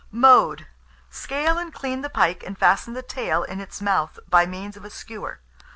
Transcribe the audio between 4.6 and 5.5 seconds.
of a skewer.